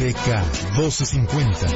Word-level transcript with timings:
DK 0.00 0.78
1250. 0.78 1.66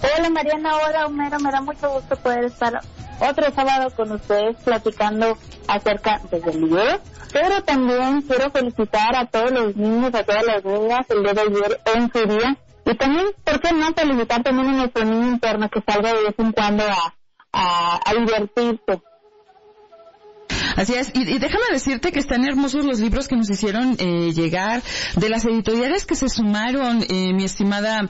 Hola 0.03 0.29
Mariana, 0.29 0.77
hola 0.77 1.07
Homero, 1.07 1.39
me 1.39 1.51
da 1.53 1.61
mucho 1.61 1.89
gusto 1.91 2.17
poder 2.17 2.45
estar 2.45 2.81
otro 3.21 3.51
sábado 3.55 3.91
con 3.95 4.13
ustedes 4.13 4.57
platicando 4.65 5.39
acerca 5.69 6.21
pues, 6.29 6.45
del 6.45 6.63
libro, 6.63 7.01
pero 7.33 7.63
también 7.63 8.23
quiero 8.23 8.51
felicitar 8.51 9.15
a 9.15 9.27
todos 9.27 9.53
los 9.53 9.77
niños, 9.77 10.13
a 10.15 10.25
todas 10.25 10.45
las 10.45 10.65
niñas 10.65 11.07
el 11.09 11.23
día 11.23 11.33
de 11.33 11.41
ayer 11.41 11.81
en 11.95 12.13
su 12.13 12.27
día, 12.27 12.57
y 12.85 12.95
también, 12.97 13.27
¿por 13.45 13.61
qué 13.61 13.73
no 13.73 13.93
felicitar 13.95 14.43
también 14.43 14.69
a 14.69 14.77
nuestro 14.79 15.05
niño 15.05 15.29
interno 15.29 15.69
que 15.71 15.81
salga 15.81 16.13
de 16.13 16.25
vez 16.25 16.35
en 16.39 16.53
cuando 16.53 16.85
a, 17.53 18.01
a 18.05 18.15
divertirse? 18.15 19.03
Así 20.77 20.95
es, 20.95 21.11
y, 21.15 21.25
déjame 21.25 21.65
decirte 21.73 22.13
que 22.13 22.21
están 22.21 22.47
hermosos 22.47 22.85
los 22.85 23.01
libros 23.01 23.29
que 23.29 23.37
nos 23.37 23.51
hicieron 23.51 23.97
eh, 23.99 24.33
llegar 24.33 24.83
de 25.17 25.29
las 25.29 25.45
editoriales 25.45 26.05
que 26.05 26.15
se 26.15 26.29
sumaron, 26.29 27.03
eh, 27.09 27.33
mi 27.33 27.45
estimada 27.45 28.09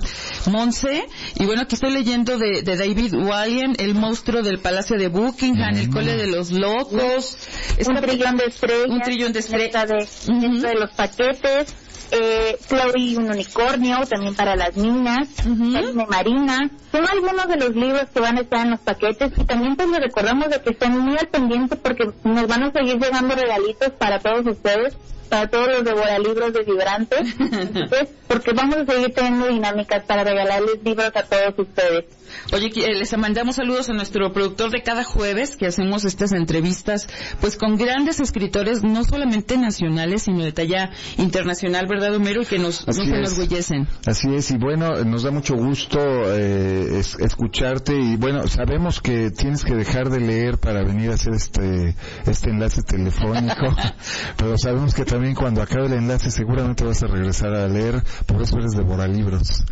Monse. 0.50 1.06
Y 1.36 1.46
bueno, 1.46 1.62
aquí 1.62 1.76
estoy 1.76 1.92
leyendo 1.92 2.38
de, 2.38 2.62
David 2.62 3.14
Wallian, 3.14 3.74
El 3.78 3.94
monstruo 3.94 4.42
del 4.42 4.58
Palacio 4.58 4.98
de 4.98 5.08
Buckingham, 5.08 5.76
El 5.76 5.91
cole 5.91 6.16
de 6.16 6.26
los 6.26 6.50
locos. 6.50 7.38
Un 7.86 8.00
trillón 8.00 8.36
de 8.36 8.44
estrellas. 8.46 8.88
Un 8.88 9.00
trillón 9.00 9.32
de 9.32 9.38
estrellas. 9.38 10.26
De, 10.26 10.69
de 10.69 10.74
los 10.74 10.91
paquetes 10.94 11.74
eh, 12.11 12.58
Chloe 12.69 13.16
un 13.16 13.30
unicornio, 13.30 13.98
también 14.08 14.34
para 14.34 14.56
las 14.56 14.77
niñas, 14.77 15.28
uh 15.47 16.06
Marina. 16.08 16.70
Son 16.92 17.06
algunos 17.08 17.48
de 17.48 17.56
los 17.56 17.75
libros 17.75 18.05
que 18.12 18.20
van 18.20 18.38
a 18.38 18.41
estar 18.42 18.64
en 18.64 18.72
los 18.72 18.80
paquetes 18.80 19.33
y 19.36 19.44
también 19.44 19.77
pues 19.77 19.88
les 19.91 20.00
recordamos 20.00 20.48
de 20.48 20.61
que 20.61 20.70
estén 20.70 20.98
muy 20.98 21.16
al 21.19 21.28
pendiente 21.28 21.77
porque 21.77 22.05
nos 22.25 22.47
van 22.47 22.64
a 22.64 22.72
seguir 22.72 22.97
llegando 22.98 23.34
regalitos 23.34 23.91
para 23.98 24.19
todos 24.19 24.47
ustedes 24.47 24.97
para 25.28 25.48
todos 25.48 25.69
los 25.69 25.84
devoralibros 25.84 26.52
de 26.52 26.62
Vibrantes, 26.64 27.34
porque 28.28 28.52
vamos 28.52 28.77
a 28.77 28.86
seguir 28.86 29.12
teniendo 29.14 29.48
dinámicas 29.48 30.05
para 30.05 30.24
regalarles 30.24 30.82
libros 30.84 31.12
a 31.14 31.22
todos 31.22 31.55
ustedes. 31.58 32.05
Oye, 32.52 32.70
eh, 32.77 32.94
les 32.94 33.16
mandamos 33.16 33.56
saludos 33.56 33.88
a 33.88 33.92
nuestro 33.92 34.32
productor 34.32 34.70
de 34.70 34.82
cada 34.82 35.04
jueves 35.04 35.56
que 35.56 35.66
hacemos 35.66 36.04
estas 36.04 36.32
entrevistas, 36.32 37.08
pues 37.41 37.56
con 37.56 37.77
grandes 37.77 38.20
escritores, 38.20 38.82
no 38.82 39.04
solamente 39.04 39.56
nacionales, 39.56 40.22
sino 40.22 40.44
de 40.44 40.52
talla 40.52 40.91
internacional, 41.19 41.86
¿verdad, 41.88 42.14
Homero? 42.14 42.42
Y 42.42 42.47
que 42.47 42.58
nos, 42.58 42.86
nos 42.86 42.98
enorgullecen. 42.98 43.88
Así 44.06 44.28
es, 44.34 44.50
y 44.50 44.58
bueno, 44.58 45.04
nos 45.04 45.22
da 45.22 45.30
mucho 45.30 45.54
gusto 45.54 45.98
eh, 45.98 46.85
escucharte 47.00 47.94
y 47.94 48.16
bueno, 48.16 48.47
sabemos 48.48 49.00
que 49.00 49.30
tienes 49.30 49.64
que 49.64 49.75
dejar 49.75 50.11
de 50.11 50.20
leer 50.20 50.58
para 50.58 50.83
venir 50.83 51.11
a 51.11 51.14
hacer 51.14 51.34
este, 51.34 51.94
este 52.27 52.50
enlace 52.50 52.83
telefónico, 52.83 53.66
pero 54.36 54.58
sabemos 54.58 54.94
que 54.94 55.05
también 55.05 55.34
cuando 55.34 55.62
acabe 55.62 55.86
el 55.86 55.94
enlace 55.94 56.30
seguramente 56.30 56.84
vas 56.84 57.03
a 57.03 57.06
regresar 57.06 57.55
a 57.55 57.69
leer, 57.69 58.03
por 58.27 58.42
eso 58.42 58.58
eres 58.58 58.75
libros. 59.08 59.64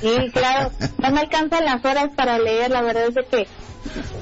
Sí, 0.00 0.30
claro, 0.32 0.70
no 0.98 1.10
me 1.10 1.20
alcanzan 1.20 1.64
las 1.64 1.84
horas 1.84 2.10
para 2.16 2.38
leer, 2.38 2.70
la 2.70 2.82
verdad 2.82 3.04
es 3.08 3.26
que 3.28 3.46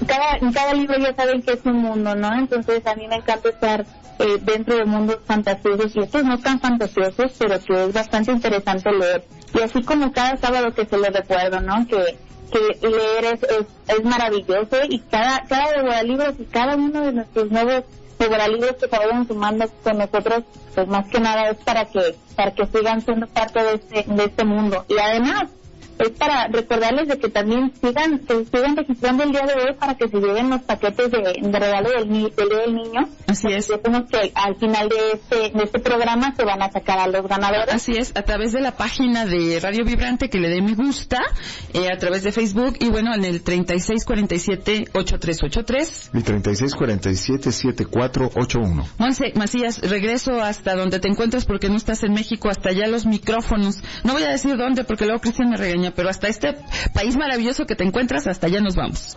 cada, 0.06 0.38
cada 0.52 0.74
libro 0.74 0.98
ya 0.98 1.14
saben 1.14 1.42
que 1.42 1.52
es 1.52 1.64
un 1.64 1.78
mundo, 1.78 2.14
¿no? 2.14 2.34
Entonces 2.34 2.86
a 2.86 2.94
mí 2.94 3.06
me 3.08 3.16
encanta 3.16 3.48
estar 3.48 3.86
eh, 4.18 4.38
dentro 4.42 4.76
de 4.76 4.84
mundos 4.84 5.18
fantasiosos 5.24 5.94
y 5.96 6.00
estos 6.00 6.24
no 6.24 6.38
tan 6.38 6.60
fantasiosos, 6.60 7.32
pero 7.38 7.58
que 7.60 7.84
es 7.84 7.92
bastante 7.92 8.32
interesante 8.32 8.90
leer. 8.92 9.24
Y 9.54 9.60
así 9.60 9.82
como 9.82 10.12
cada 10.12 10.36
sábado 10.36 10.72
que 10.74 10.86
se 10.86 10.96
lo 10.96 11.04
recuerdo, 11.04 11.60
¿no? 11.60 11.86
Que, 11.86 12.18
que 12.52 12.88
leer 12.88 13.24
es, 13.24 13.42
es, 13.88 14.04
maravilloso 14.04 14.76
y 14.88 15.00
cada, 15.00 15.42
cada 15.48 16.02
libros 16.02 16.34
y 16.38 16.44
cada 16.44 16.76
uno 16.76 17.00
de 17.00 17.12
nuestros 17.12 17.50
nuevos 17.50 17.84
libros 18.48 18.72
que 18.74 18.88
se 18.88 18.96
vayan 18.96 19.26
sumando 19.26 19.66
con 19.82 19.98
nosotros, 19.98 20.44
pues 20.74 20.86
más 20.86 21.08
que 21.08 21.20
nada 21.20 21.50
es 21.50 21.56
para 21.58 21.84
que, 21.86 22.14
para 22.36 22.52
que 22.52 22.66
sigan 22.66 23.00
siendo 23.00 23.26
parte 23.26 23.62
de 23.62 23.74
este, 23.74 24.04
de 24.06 24.24
este 24.24 24.44
mundo. 24.44 24.84
Y 24.88 24.98
además, 24.98 25.50
es 25.98 26.10
para 26.10 26.46
recordarles 26.48 27.08
de 27.08 27.18
que 27.18 27.28
también 27.28 27.72
sigan, 27.80 28.20
que 28.20 28.44
sigan 28.44 28.76
registrando 28.76 29.24
el 29.24 29.32
día 29.32 29.42
de 29.42 29.54
hoy 29.54 29.74
para 29.78 29.96
que 29.96 30.08
se 30.08 30.18
lleven 30.18 30.50
los 30.50 30.62
paquetes 30.62 31.10
de, 31.10 31.58
regalo 31.58 31.90
del, 31.90 32.08
del, 32.08 32.74
niño. 32.74 33.08
Así 33.26 33.48
es. 33.48 33.68
que 33.68 34.32
al 34.34 34.56
final 34.56 34.88
de 34.88 34.96
este, 35.14 35.50
de 35.56 35.64
este 35.64 35.80
programa 35.80 36.34
se 36.34 36.44
van 36.44 36.62
a 36.62 36.70
sacar 36.70 36.98
a 36.98 37.06
los 37.06 37.26
ganadores. 37.28 37.74
Así 37.74 37.92
es, 37.96 38.12
a 38.16 38.22
través 38.22 38.52
de 38.52 38.60
la 38.60 38.76
página 38.76 39.26
de 39.26 39.58
Radio 39.60 39.84
Vibrante 39.84 40.28
que 40.28 40.38
le 40.38 40.48
dé 40.48 40.62
me 40.62 40.74
gusta, 40.74 41.18
eh, 41.72 41.88
a 41.92 41.98
través 41.98 42.22
de 42.22 42.30
Facebook 42.32 42.76
y 42.80 42.88
bueno, 42.88 43.14
en 43.14 43.24
el 43.24 43.44
3647-8383. 43.44 46.10
Y 46.14 46.18
3647-7481. 46.18 48.86
Monse 48.98 49.32
Macías, 49.34 49.80
regreso 49.80 50.40
hasta 50.40 50.74
donde 50.74 51.00
te 51.00 51.08
encuentras 51.08 51.44
porque 51.44 51.68
no 51.68 51.76
estás 51.76 52.02
en 52.02 52.12
México, 52.12 52.48
hasta 52.48 52.70
allá 52.70 52.86
los 52.86 53.04
micrófonos. 53.06 53.82
No 54.04 54.14
voy 54.14 54.24
a 54.24 54.30
decir 54.30 54.56
dónde 54.56 54.84
porque 54.84 55.04
luego 55.04 55.20
Cristian 55.20 55.50
me 55.50 55.56
pero 55.90 56.08
hasta 56.08 56.28
este 56.28 56.54
país 56.94 57.16
maravilloso 57.16 57.66
que 57.66 57.74
te 57.74 57.84
encuentras, 57.84 58.26
hasta 58.26 58.46
allá 58.46 58.60
nos 58.60 58.76
vamos. 58.76 59.16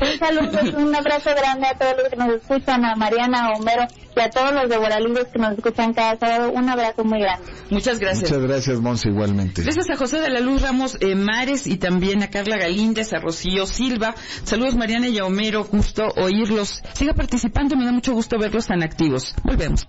Un 0.00 0.18
saludo, 0.18 0.78
un 0.78 0.94
abrazo 0.94 1.30
grande 1.36 1.66
a 1.66 1.74
todos 1.74 1.94
los 1.98 2.08
que 2.08 2.16
nos 2.16 2.28
escuchan, 2.34 2.84
a 2.84 2.96
Mariana, 2.96 3.46
a 3.46 3.50
Homero 3.50 3.86
y 4.16 4.20
a 4.20 4.30
todos 4.30 4.52
los 4.52 4.68
de 4.68 5.26
que 5.30 5.38
nos 5.38 5.52
escuchan 5.52 5.92
cada 5.92 6.18
sábado. 6.18 6.52
Un 6.52 6.68
abrazo 6.68 7.04
muy 7.04 7.20
grande. 7.20 7.52
Muchas 7.70 7.98
gracias. 7.98 8.30
Muchas 8.30 8.48
gracias, 8.48 8.80
Monse, 8.80 9.10
igualmente. 9.10 9.62
Gracias 9.62 9.90
a 9.90 9.96
José 9.96 10.20
de 10.20 10.30
la 10.30 10.40
Luz 10.40 10.62
Ramos 10.62 10.96
eh, 11.00 11.14
Mares 11.14 11.66
y 11.66 11.76
también 11.76 12.22
a 12.22 12.28
Carla 12.28 12.56
Galíndez, 12.56 13.12
a 13.12 13.18
Rocío 13.18 13.66
Silva. 13.66 14.14
Saludos, 14.44 14.74
Mariana 14.74 15.08
y 15.08 15.18
a 15.18 15.24
Homero. 15.24 15.64
Gusto 15.64 16.08
oírlos. 16.16 16.82
Siga 16.94 17.12
participando, 17.12 17.76
me 17.76 17.84
da 17.84 17.92
mucho 17.92 18.12
gusto 18.12 18.38
verlos 18.38 18.66
tan 18.66 18.82
activos. 18.82 19.34
Volvemos. 19.44 19.86